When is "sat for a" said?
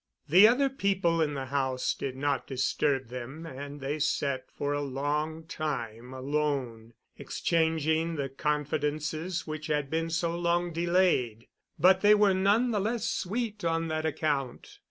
3.99-4.81